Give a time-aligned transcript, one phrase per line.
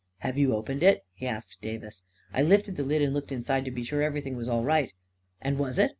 [0.27, 2.01] "Have you opened it?" he asked Davis."
[2.33, 4.91] I lifted the lid and looked in, to be sure every thing was all right."
[5.39, 5.89] "And was it?"